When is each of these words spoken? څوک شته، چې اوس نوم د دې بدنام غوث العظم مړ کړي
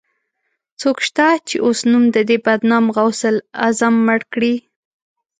څوک 0.79 0.97
شته، 1.07 1.27
چې 1.47 1.55
اوس 1.65 1.79
نوم 1.91 2.03
د 2.15 2.17
دې 2.29 2.37
بدنام 2.45 2.85
غوث 2.95 3.21
العظم 3.31 3.95
مړ 4.05 4.19
کړي 4.33 4.55